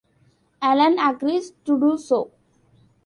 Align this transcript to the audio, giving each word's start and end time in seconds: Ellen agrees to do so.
Ellen 0.63 0.97
agrees 0.97 1.51
to 1.65 1.79
do 1.79 1.95
so. 1.95 2.31